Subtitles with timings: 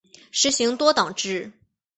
[0.31, 1.51] 实行多党制。